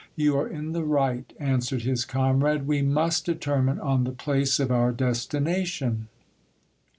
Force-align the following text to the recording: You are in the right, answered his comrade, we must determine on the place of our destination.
You 0.15 0.35
are 0.39 0.47
in 0.47 0.71
the 0.71 0.83
right, 0.83 1.31
answered 1.39 1.83
his 1.83 2.05
comrade, 2.05 2.65
we 2.65 2.81
must 2.81 3.23
determine 3.23 3.79
on 3.79 4.03
the 4.03 4.11
place 4.11 4.59
of 4.59 4.71
our 4.71 4.91
destination. 4.91 6.07